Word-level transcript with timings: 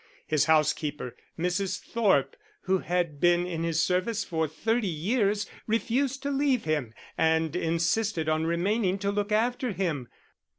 His 0.25 0.45
housekeeper, 0.45 1.15
Mrs. 1.37 1.79
Thorpe, 1.79 2.35
who 2.61 2.79
had 2.79 3.19
been 3.19 3.45
in 3.45 3.61
his 3.61 3.83
service 3.85 4.23
for 4.23 4.47
thirty 4.47 4.87
years, 4.87 5.45
refused 5.67 6.23
to 6.23 6.31
leave 6.31 6.63
him, 6.63 6.95
and 7.19 7.55
insisted 7.55 8.27
on 8.27 8.47
remaining 8.47 8.97
to 8.97 9.11
look 9.11 9.31
after 9.31 9.73
him. 9.73 10.07